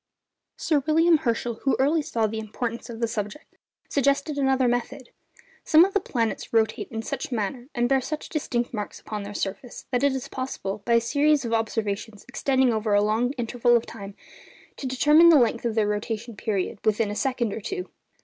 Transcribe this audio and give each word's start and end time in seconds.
Sir 0.57 0.79
William 0.87 1.17
Herschel, 1.19 1.59
who 1.61 1.75
early 1.77 2.01
saw 2.01 2.25
the 2.25 2.39
importance 2.39 2.89
of 2.89 3.01
the 3.01 3.07
subject, 3.07 3.55
suggested 3.87 4.35
another 4.35 4.67
method. 4.67 5.11
Some 5.63 5.85
of 5.85 5.93
the 5.93 5.99
planets 5.99 6.51
rotate 6.51 6.87
in 6.89 7.03
such 7.03 7.29
a 7.29 7.35
manner, 7.35 7.67
and 7.75 7.87
bear 7.87 8.01
such 8.01 8.27
distinct 8.27 8.73
marks 8.73 8.99
upon 8.99 9.21
their 9.21 9.35
surface, 9.35 9.85
that 9.91 10.03
it 10.03 10.13
is 10.13 10.27
possible, 10.27 10.81
by 10.85 10.93
a 10.93 11.01
series 11.01 11.45
of 11.45 11.53
observations 11.53 12.25
extending 12.27 12.73
over 12.73 12.95
a 12.95 13.03
long 13.03 13.33
interval 13.33 13.75
of 13.77 13.85
time, 13.85 14.15
to 14.77 14.87
determine 14.87 15.29
the 15.29 15.37
length 15.37 15.65
of 15.65 15.75
their 15.75 15.87
rotation 15.87 16.35
period 16.35 16.79
within 16.83 17.11
a 17.11 17.15
second 17.15 17.53
or 17.53 17.61
two. 17.61 17.87